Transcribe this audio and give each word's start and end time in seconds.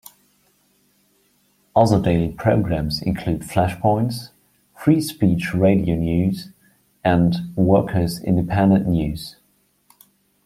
Other 1.75 2.01
daily 2.01 2.31
programs 2.31 3.03
include 3.03 3.41
Flashpoints, 3.41 4.31
Free 4.75 4.99
Speech 4.99 5.53
Radio 5.53 5.93
News, 5.95 6.49
and 7.03 7.35
Workers 7.55 8.17
Independent 8.23 8.87
News. 8.87 9.35